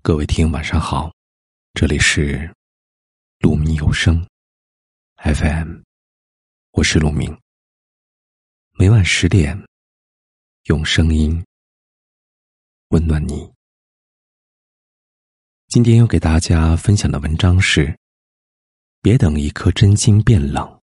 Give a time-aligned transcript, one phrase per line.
[0.00, 1.12] 各位听，晚上好，
[1.74, 2.54] 这里是
[3.40, 4.26] 鹿鸣有声
[5.16, 5.82] FM，
[6.70, 7.36] 我是鹿鸣。
[8.72, 9.60] 每晚十点，
[10.64, 11.44] 用声音
[12.88, 13.52] 温暖你。
[15.66, 17.98] 今天要给大家分享的文章是：
[19.02, 20.77] 别等一颗真心变冷。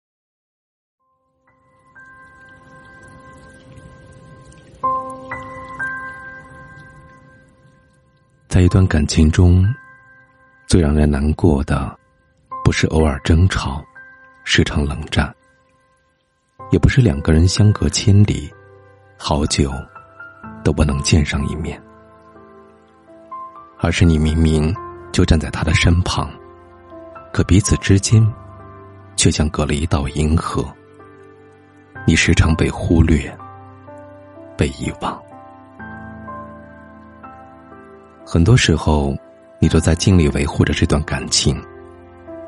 [8.54, 9.68] 在一段感情中，
[10.68, 11.98] 最让人难过的，
[12.64, 13.84] 不是偶尔争吵、
[14.44, 15.34] 时常冷战，
[16.70, 18.54] 也不是两个人相隔千里，
[19.18, 19.74] 好久
[20.64, 21.82] 都不能见上一面，
[23.80, 24.72] 而是你明明
[25.12, 26.30] 就站在他的身旁，
[27.32, 28.24] 可彼此之间
[29.16, 30.64] 却像隔了一道银河，
[32.06, 33.36] 你时常被忽略、
[34.56, 35.23] 被遗忘。
[38.26, 39.14] 很多时候，
[39.60, 41.62] 你都在尽力维护着这段感情，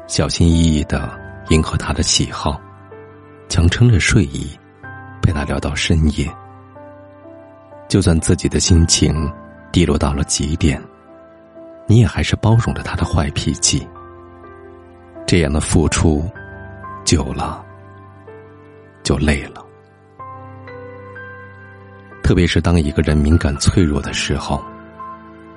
[0.08, 2.60] 小心翼翼的迎合他的喜好，
[3.50, 4.50] 强撑着睡意，
[5.22, 6.34] 陪他聊到深夜。
[7.90, 9.32] 就算自己的心情
[9.72, 10.82] 低落到了极点，
[11.88, 13.88] 你也还是包容着他的坏脾气。
[15.28, 16.28] 这样的付出，
[17.04, 17.64] 久了
[19.04, 19.64] 就累了。
[22.24, 24.64] 特别是当一个人敏感脆弱的时候。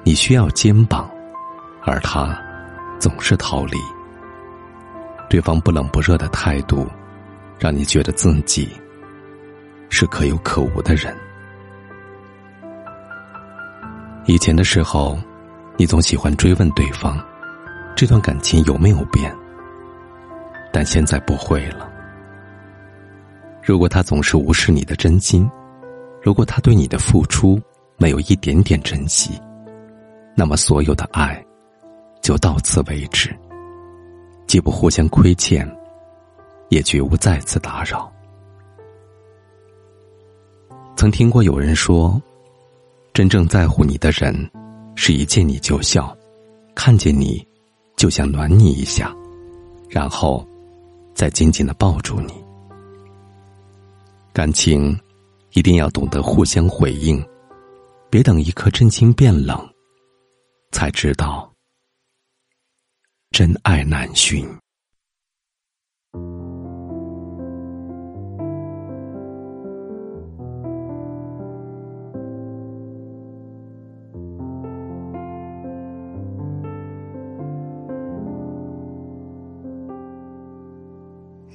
[0.09, 1.06] 你需要肩膀，
[1.84, 2.34] 而他
[2.98, 3.77] 总是逃离。
[5.28, 6.87] 对方不冷不热的态度，
[7.59, 8.70] 让你觉得自己
[9.91, 11.14] 是可有可无的人。
[14.25, 15.19] 以前的时候，
[15.77, 17.23] 你总喜欢追问对方，
[17.95, 19.31] 这段感情有没有变？
[20.73, 21.86] 但现在不会了。
[23.62, 25.47] 如果他总是无视你的真心，
[26.23, 27.61] 如果他对你的付出
[27.98, 29.39] 没有一点点珍惜。
[30.39, 31.44] 那么，所有的爱
[32.22, 33.36] 就到此为止，
[34.47, 35.69] 既不互相亏欠，
[36.69, 38.08] 也绝无再次打扰。
[40.95, 42.23] 曾听过有人说，
[43.13, 44.48] 真正在乎你的人，
[44.95, 46.17] 是一见你就笑，
[46.73, 47.45] 看见你
[47.96, 49.13] 就想暖你一下，
[49.90, 50.46] 然后
[51.14, 52.33] 再紧紧的抱住你。
[54.33, 54.96] 感情
[55.55, 57.20] 一定要懂得互相回应，
[58.08, 59.68] 别等一颗真心变冷。
[60.70, 61.52] 才知道，
[63.30, 64.46] 真爱难寻。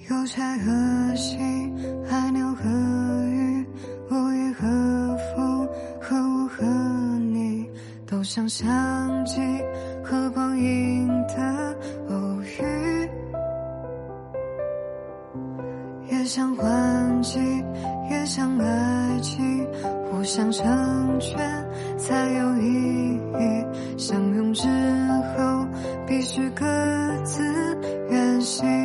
[0.09, 1.73] 邮差和信，
[2.05, 2.63] 海鸟和
[8.33, 8.67] 想象。
[10.03, 11.75] 和光阴的
[12.09, 13.09] 偶遇，
[16.11, 17.39] 也想换季，
[18.09, 19.65] 也想爱情，
[20.09, 21.39] 互相成全
[21.97, 23.97] 才有意义。
[23.97, 24.67] 相拥之
[25.37, 25.65] 后，
[26.05, 26.65] 必须各
[27.23, 27.43] 自
[28.09, 28.82] 远行。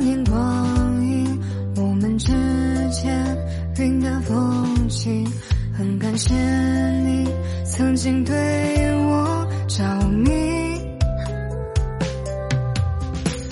[0.00, 1.38] 年光阴，
[1.76, 2.32] 我们之
[2.90, 3.36] 间
[3.78, 5.26] 云淡风轻。
[5.76, 6.34] 很感谢
[7.04, 7.28] 你
[7.64, 8.34] 曾经对
[9.06, 10.30] 我着迷，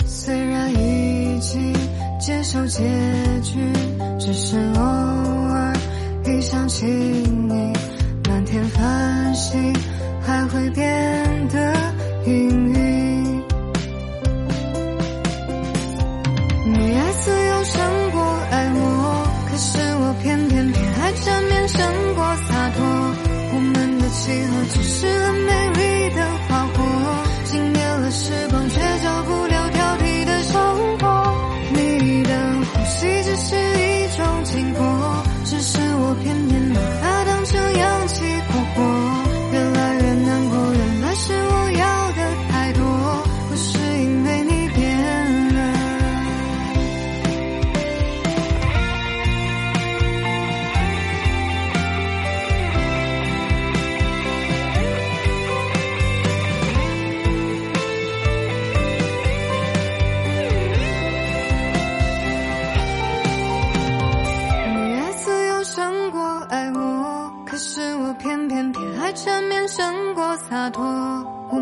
[0.05, 1.73] 虽然已经
[2.19, 2.83] 接受结
[3.41, 3.59] 局，
[4.19, 5.73] 只是偶尔
[6.25, 7.73] 一想起你，
[8.27, 9.73] 满天繁星
[10.21, 11.73] 还会变得
[12.27, 12.58] 阴。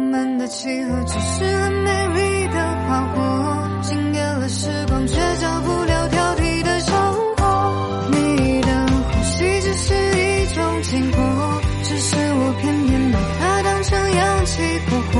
[0.07, 2.53] 我们的契合只是很美丽的
[2.87, 6.95] 花火，惊艳了时光，却照不了挑剔的生
[7.35, 8.07] 活。
[8.13, 15.19] 你的呼吸只是一种经过，只是我偏偏把它当成氧气过活。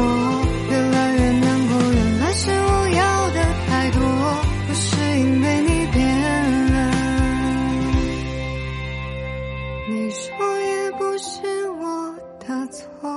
[0.71, 3.99] 越来越难过，原来是我要的太多，
[4.69, 5.97] 不是因为你变
[6.71, 6.75] 了。
[9.89, 10.23] 你说
[10.61, 13.16] 也不是我的错。